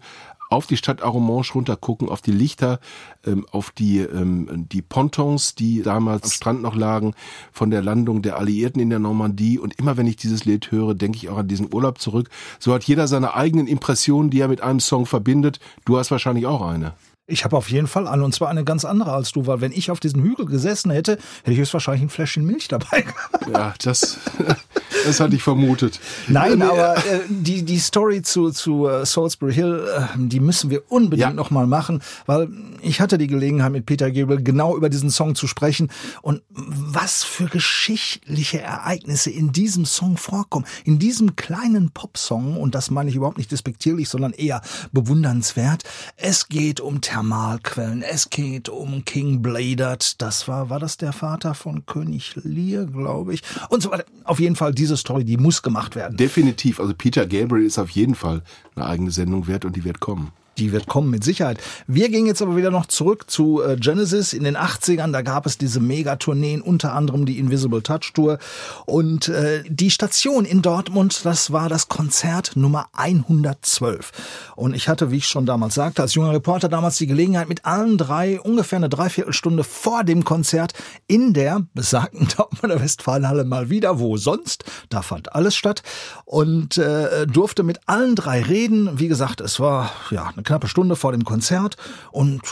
[0.52, 2.78] auf die Stadt Arromanche runtergucken, auf die Lichter,
[3.26, 7.14] ähm, auf die, ähm, die Pontons, die damals am Strand noch lagen,
[7.52, 9.58] von der Landung der Alliierten in der Normandie.
[9.58, 12.28] Und immer wenn ich dieses Lied höre, denke ich auch an diesen Urlaub zurück.
[12.58, 15.58] So hat jeder seine eigenen Impressionen, die er mit einem Song verbindet.
[15.86, 16.92] Du hast wahrscheinlich auch eine.
[17.32, 19.72] Ich habe auf jeden Fall eine und zwar eine ganz andere als du, weil wenn
[19.72, 23.48] ich auf diesem Hügel gesessen hätte, hätte ich höchstwahrscheinlich ein Fläschchen Milch dabei gehabt.
[23.50, 24.18] Ja, das,
[25.06, 25.98] das hatte ich vermutet.
[26.28, 30.82] Nein, aber äh, die, die Story zu, zu äh, Salisbury Hill, äh, die müssen wir
[30.90, 31.32] unbedingt Ja.
[31.32, 32.48] noch mal machen, weil
[32.82, 35.90] ich hatte die Gelegenheit mit Peter Gabriel genau über diesen Song zu sprechen
[36.20, 42.90] und was für geschichtliche Ereignisse in diesem Song vorkommen, in diesem kleinen Popsong und das
[42.90, 44.60] meine ich überhaupt nicht despektierlich, sondern eher
[44.92, 45.84] bewundernswert.
[46.16, 51.54] Es geht um Thermalquellen, es geht um King Bladert, das war, war das der Vater
[51.54, 54.06] von König Lear, glaube ich, und so weiter.
[54.24, 56.16] Auf jeden Fall diese Story, die muss gemacht werden.
[56.16, 56.80] Definitiv.
[56.80, 58.42] Also Peter Gabriel ist auf jeden Fall
[58.74, 60.32] eine eigene Sendung wert und die wird kommen.
[60.62, 61.58] Die wird kommen, mit Sicherheit.
[61.88, 65.10] Wir gehen jetzt aber wieder noch zurück zu äh, Genesis in den 80ern.
[65.10, 68.38] Da gab es diese Megatourneen, unter anderem die Invisible Touch Tour.
[68.86, 74.12] Und äh, die Station in Dortmund, das war das Konzert Nummer 112.
[74.54, 77.64] Und ich hatte, wie ich schon damals sagte, als junger Reporter damals die Gelegenheit, mit
[77.64, 80.74] allen drei ungefähr eine Dreiviertelstunde vor dem Konzert
[81.08, 85.82] in der besagten Dortmunder Westfalenhalle mal wieder, wo sonst, da fand alles statt.
[86.24, 89.00] Und äh, durfte mit allen drei reden.
[89.00, 91.78] Wie gesagt, es war ja eine knappe Stunde vor dem Konzert
[92.10, 92.42] und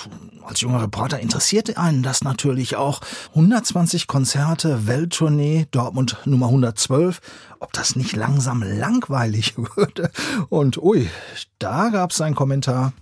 [0.47, 3.03] als junger Reporter interessierte einen das natürlich auch.
[3.35, 7.21] 120 Konzerte, Welttournee, Dortmund Nummer 112.
[7.59, 10.11] Ob das nicht langsam langweilig würde?
[10.49, 11.11] Und ui,
[11.59, 12.95] da gab es einen Kommentar.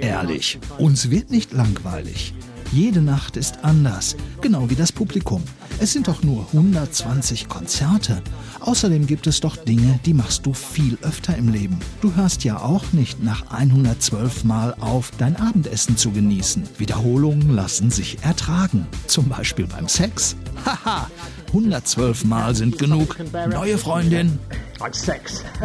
[0.00, 2.34] Ehrlich, uns wird nicht langweilig.
[2.72, 5.44] Jede Nacht ist anders, genau wie das Publikum.
[5.82, 8.22] Es sind doch nur 120 Konzerte.
[8.60, 11.78] Außerdem gibt es doch Dinge, die machst du viel öfter im Leben.
[12.02, 16.68] Du hörst ja auch nicht nach 112 Mal auf, dein Abendessen zu genießen.
[16.76, 18.86] Wiederholungen lassen sich ertragen.
[19.06, 20.36] Zum Beispiel beim Sex.
[20.66, 21.06] Haha,
[21.46, 23.16] 112 Mal sind genug.
[23.48, 24.38] Neue Freundin,
[24.80, 25.42] Like sex.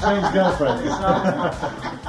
[0.00, 0.82] Change girlfriends.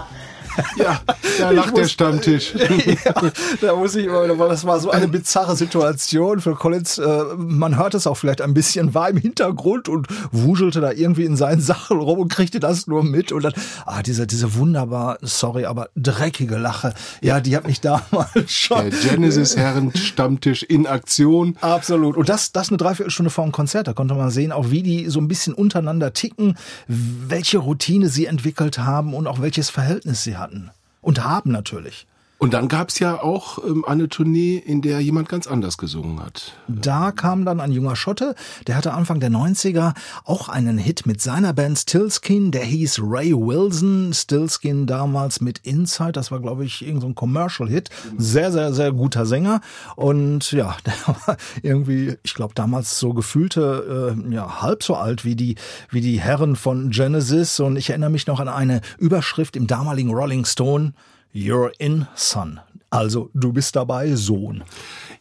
[0.75, 1.01] Ja,
[1.39, 2.53] da lacht der Stammtisch.
[3.05, 6.97] ja, da muss ich immer, weil das war so eine bizarre Situation für Collins.
[6.97, 11.25] Äh, man hört es auch vielleicht ein bisschen, war im Hintergrund und wuschelte da irgendwie
[11.25, 13.31] in seinen Sachen rum und kriegte das nur mit.
[13.31, 13.53] Und dann,
[13.85, 16.93] ah, diese, diese wunderbar, sorry, aber dreckige Lache.
[17.21, 18.89] Ja, die hat mich damals schon.
[18.89, 21.57] Der Genesis-Herren-Stammtisch in Aktion.
[21.61, 22.17] Absolut.
[22.17, 23.87] Und das, das eine Dreiviertelstunde vor dem Konzert.
[23.87, 28.25] Da konnte man sehen, auch wie die so ein bisschen untereinander ticken, welche Routine sie
[28.25, 30.69] entwickelt haben und auch welches Verhältnis sie hatten.
[31.01, 32.05] Und haben natürlich.
[32.43, 36.57] Und dann gab's ja auch ähm, eine Tournee, in der jemand ganz anders gesungen hat.
[36.67, 38.35] Da kam dann ein junger Schotte,
[38.67, 39.93] der hatte Anfang der 90er
[40.25, 44.11] auch einen Hit mit seiner Band Stillskin, der hieß Ray Wilson.
[44.13, 47.89] Stillskin damals mit Inside, das war glaube ich irgendein so Commercial-Hit.
[48.17, 49.61] Sehr, sehr, sehr guter Sänger.
[49.95, 55.23] Und ja, der war irgendwie, ich glaube damals so gefühlte, äh, ja, halb so alt
[55.23, 55.55] wie die,
[55.91, 57.61] wie die Herren von Genesis.
[57.61, 60.91] Und ich erinnere mich noch an eine Überschrift im damaligen Rolling Stone.
[61.33, 62.59] You're in, son.
[62.89, 64.63] Also, du bist dabei, Sohn.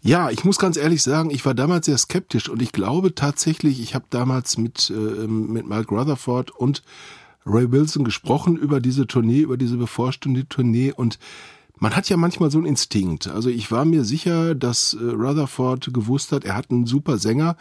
[0.02, 3.80] Ja, ich muss ganz ehrlich sagen, ich war damals sehr skeptisch und ich glaube tatsächlich,
[3.80, 6.82] ich habe damals mit, äh, mit Mike Rutherford und
[7.46, 11.18] Ray Wilson gesprochen über diese Tournee, über diese bevorstehende Tournee und
[11.78, 13.26] man hat ja manchmal so einen Instinkt.
[13.26, 17.56] Also ich war mir sicher, dass äh, Rutherford gewusst hat, er hat einen super Sänger,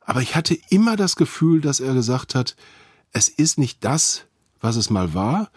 [0.00, 2.54] aber ich hatte immer das Gefühl, dass er gesagt hat,
[3.12, 4.24] es ist nicht das,
[4.60, 5.50] was es mal war.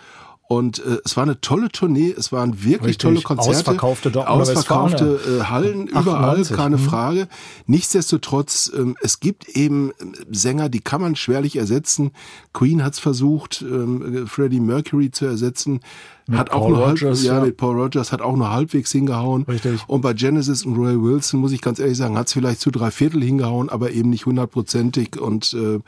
[0.52, 2.98] Und äh, es war eine tolle Tournee, es waren wirklich Richtig.
[2.98, 3.60] tolle Konzerte.
[3.60, 6.82] Ausverkaufte Dortmunder Ausverkaufte äh, Hallen, überall, 98, keine mhm.
[6.82, 7.28] Frage.
[7.68, 12.12] Nichtsdestotrotz, ähm, es gibt eben ähm, Sänger, die kann man schwerlich ersetzen.
[12.52, 15.80] Queen hat's versucht, ähm, Freddie Mercury zu ersetzen.
[16.28, 17.46] Mit hat auch Paul nur Rogers, halb, ja, ja.
[17.46, 19.44] mit Paul Rogers hat auch nur halbwegs hingehauen.
[19.44, 19.80] Richtig.
[19.88, 22.92] Und bei Genesis und Roy Wilson muss ich ganz ehrlich sagen, hat's vielleicht zu drei
[22.92, 25.18] Viertel hingehauen, aber eben nicht hundertprozentig.
[25.18, 25.80] Und äh,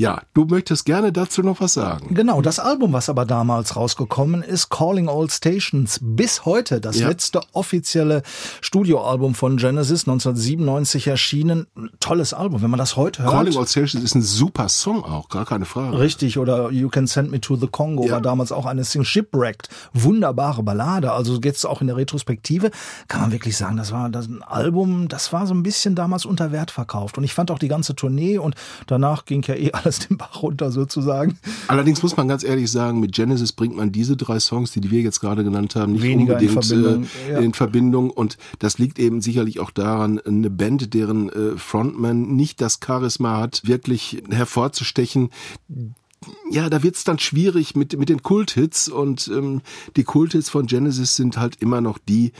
[0.00, 2.14] ja, du möchtest gerne dazu noch was sagen.
[2.14, 7.08] Genau, das Album, was aber damals rausgekommen ist, Calling All Stations, bis heute das Ja.
[7.08, 8.22] letzte offizielle
[8.62, 11.66] Studioalbum von Genesis, 1997 erschienen.
[12.00, 13.32] Tolles Album, wenn man das heute hört.
[13.32, 15.98] Calling All Stations ist ein super Song auch, gar keine Frage.
[15.98, 18.12] Richtig, oder You Can Send Me to the Congo Ja.
[18.12, 19.68] war damals auch eine Single Shipwrecked.
[19.92, 21.12] Wunderbare Ballade.
[21.12, 22.70] Also jetzt auch in der Retrospektive
[23.08, 26.24] kann man wirklich sagen, das war das ein Album, das war so ein bisschen damals
[26.24, 27.18] unter Wert verkauft.
[27.18, 28.54] Und ich fand auch die ganze Tournee und
[28.86, 31.38] danach ging ja eh alles den Bach runter sozusagen.
[31.68, 35.00] Allerdings muss man ganz ehrlich sagen, mit Genesis bringt man diese drei Songs, die wir
[35.00, 37.38] jetzt gerade genannt haben, nicht Weniger in unbedingt Verbindung, äh, ja.
[37.40, 38.10] in Verbindung.
[38.10, 43.38] Und das liegt eben sicherlich auch daran, eine Band, deren äh, Frontman nicht das Charisma
[43.38, 45.30] hat, wirklich hervorzustechen.
[46.50, 49.62] ja, da wird's dann schwierig mit, mit den Kulthits und ähm,
[49.96, 52.32] die Kulthits von Genesis sind halt immer noch die,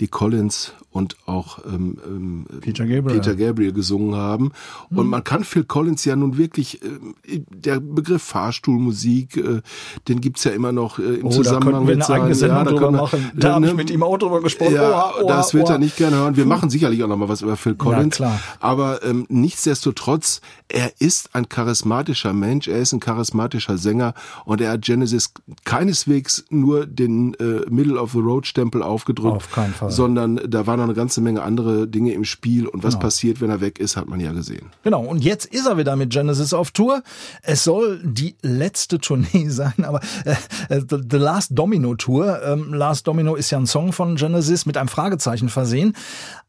[0.00, 3.18] die Collins und auch ähm, ähm, Peter Gabriel.
[3.20, 4.52] Peter Gabriel gesungen haben.
[4.90, 5.10] Und Mhm.
[5.10, 9.60] man kann Phil Collins ja nun wirklich, äh, der Begriff Fahrstuhlmusik, äh,
[10.08, 13.30] den gibt's ja immer noch äh, im Oh, Zusammenhang mit seinen- Sendung da drüber machen.
[13.34, 14.74] Da habe ne, ich mit ihm auch drüber gesprochen.
[14.74, 15.74] Ja, Oha, oha, das wird oha.
[15.74, 16.36] er nicht gerne hören.
[16.36, 18.16] Wir machen sicherlich auch noch mal was über Phil Collins.
[18.16, 18.38] klar.
[18.60, 24.72] Aber ähm, nichtsdestotrotz, er ist ein charismatischer Mensch, er ist ein charismatischer Sänger und er
[24.72, 25.32] hat Genesis
[25.64, 29.85] keineswegs nur den äh, Middle of the Road Stempel aufgedrückt, Auf keinen Fall.
[29.90, 33.02] Sondern da war noch eine ganze Menge andere Dinge im Spiel und was Genau.
[33.04, 34.70] passiert, wenn er weg ist, hat man ja gesehen.
[34.82, 37.02] Genau, und jetzt ist er wieder mit Genesis auf Tour.
[37.42, 40.32] Es soll die letzte Tournee sein, aber äh,
[40.74, 42.40] äh, The, The Last Domino Tour.
[42.42, 45.94] Ähm, Last Domino ist ja ein Song von Genesis mit einem Fragezeichen versehen.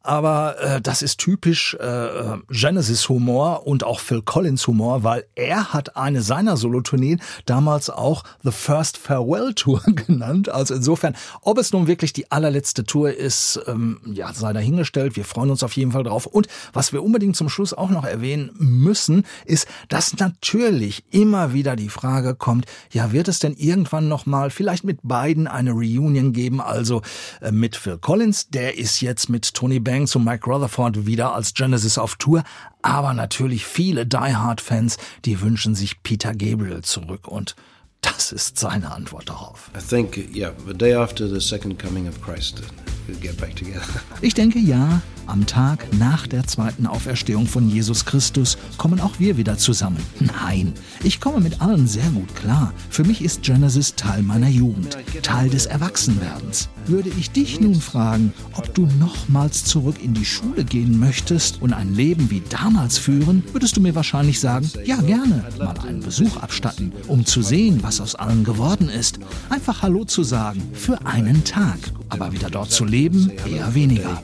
[0.07, 6.21] Aber äh, das ist typisch äh, Genesis-Humor und auch Phil Collins-Humor, weil er hat eine
[6.21, 10.47] seiner Solotourneen damals auch The First Farewell Tour genannt.
[10.47, 15.17] Also insofern, ob es nun wirklich die allerletzte Tour ist, ähm, ja, sei dahingestellt.
[15.17, 16.25] Wir freuen uns auf jeden Fall drauf.
[16.25, 21.75] Und was wir unbedingt zum Schluss auch noch erwähnen müssen, ist, dass natürlich immer wieder
[21.75, 26.61] die Frage kommt, ja, wird es denn irgendwann nochmal vielleicht mit beiden eine Reunion geben?
[26.61, 27.01] Also
[27.41, 31.53] äh, mit Phil Collins, der ist jetzt mit Tony Banks und Mike Rutherford wieder als
[31.53, 32.43] Genesis auf Tour.
[32.81, 37.55] Aber natürlich viele Die Hard Fans, die wünschen sich Peter Gabriel zurück und
[38.01, 39.71] das ist seine Antwort darauf.
[39.75, 42.61] I think, yeah, the day after the second coming of Christ,
[43.07, 43.81] we'll get back together.
[44.21, 49.37] Ich denke ja, am Tag nach der zweiten Auferstehung von Jesus Christus kommen auch wir
[49.37, 50.03] wieder zusammen.
[50.19, 52.73] Nein, ich komme mit allen sehr gut klar.
[52.89, 56.69] Für mich ist Genesis Teil meiner Jugend, Teil des Erwachsenwerdens.
[56.87, 61.73] Würde ich dich nun fragen, ob du nochmals zurück in die Schule gehen möchtest und
[61.73, 66.37] ein Leben wie damals führen, würdest du mir wahrscheinlich sagen, ja gerne, mal einen Besuch
[66.37, 69.19] abstatten, um zu sehen, was aus allen geworden ist.
[69.49, 71.77] Einfach Hallo zu sagen, für einen Tag.
[72.09, 74.23] Aber wieder dort zu leben, eher weniger.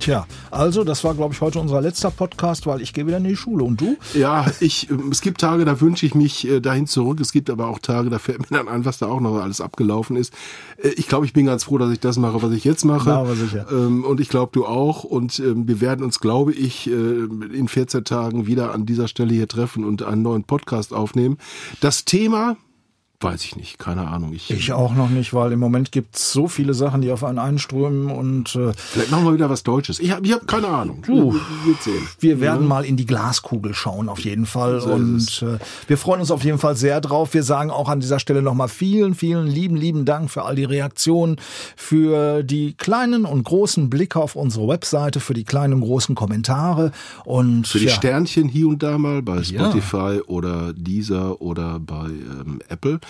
[0.00, 3.24] Tja, also das war, glaube ich, heute unser letzter Podcast, weil ich gehe wieder in
[3.24, 3.62] die Schule.
[3.64, 3.96] Und du?
[4.12, 7.20] Ja, ich, ähm, es gibt Tage, da wünsche ich mich äh, dahin zurück.
[7.20, 9.60] Es gibt aber auch Tage, da fällt mir dann ein, was da auch noch alles
[9.60, 10.34] abgelaufen ist.
[10.78, 13.10] Äh, Ich glaube, ich bin ganz froh, dass ich das mache, was ich jetzt mache.
[13.10, 13.66] Ja, aber sicher.
[13.70, 15.04] Ähm, Und ich glaube, du auch.
[15.04, 19.32] Und ähm, wir werden uns, glaube ich, äh, in 14 Tagen wieder an dieser Stelle
[19.32, 21.38] hier treffen und einen neuen Podcast aufnehmen.
[21.80, 22.56] Das Thema,
[23.20, 24.32] weiß ich nicht, keine Ahnung.
[24.34, 27.38] Ich, Ich auch noch nicht, weil im Moment gibt's so viele Sachen, die auf einen
[27.38, 29.98] einströmen und äh, Vielleicht machen wir wieder was Deutsches.
[29.98, 31.02] Ich habe ich hab keine Ahnung.
[31.06, 31.32] Du.
[31.32, 32.06] Wir, sehen.
[32.20, 34.80] wir werden mal in die Glaskugel schauen, auf jeden Fall.
[34.80, 37.32] So und äh, wir freuen uns auf jeden Fall sehr drauf.
[37.34, 40.64] Wir sagen auch an dieser Stelle nochmal vielen, vielen lieben, lieben Dank für all die
[40.64, 41.36] Reaktionen,
[41.76, 46.92] für die kleinen und großen Blicke auf unsere Webseite, für die kleinen und großen Kommentare
[47.24, 49.70] und Für die ja, Sternchen hier und da mal bei Ja.
[49.70, 53.00] Spotify oder Deezer oder bei ähm, Apple.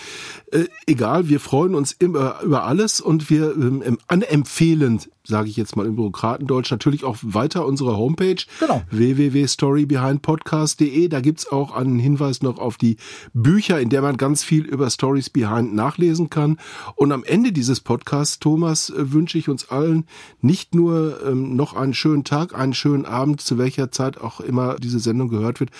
[0.51, 5.57] Äh, egal, wir freuen uns immer über alles und wir ähm, em- anempfehlen, sage ich
[5.57, 8.83] jetzt mal im Bürokratendeutsch, natürlich auch weiter unsere Homepage Genau.
[8.91, 11.07] www.storybehindpodcast.de.
[11.07, 12.97] Da gibt's auch einen Hinweis noch auf die
[13.33, 16.57] Bücher, in der man ganz viel über Stories Behind nachlesen kann.
[16.95, 20.05] Und am Ende dieses Podcasts, Thomas, äh, wünsche ich uns allen
[20.41, 24.75] nicht nur ähm, noch einen schönen Tag, einen schönen Abend, zu welcher Zeit auch immer
[24.75, 25.71] diese Sendung gehört wird,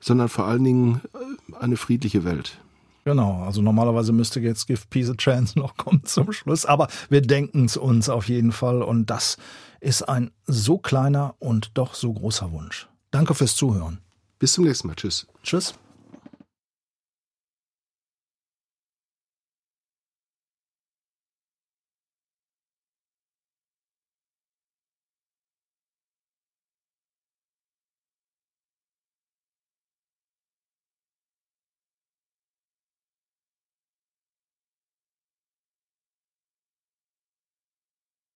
[0.00, 2.58] sondern vor allen Dingen äh, eine friedliche Welt.
[3.04, 7.20] Genau, also normalerweise müsste jetzt Give Peace a Chance noch kommen zum Schluss, aber wir
[7.20, 9.36] denken es uns auf jeden Fall und das
[9.80, 12.88] ist ein so kleiner und doch so großer Wunsch.
[13.10, 13.98] Danke fürs Zuhören.
[14.38, 14.96] Bis zum nächsten Mal.
[14.96, 15.26] Tschüss.
[15.42, 15.74] Tschüss.